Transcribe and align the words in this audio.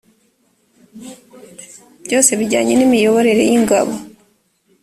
byose 2.05 2.31
bijyanye 2.39 2.73
n 2.75 2.81
imiyoborere 2.87 3.41
y 3.49 3.53
ingabo 3.57 3.93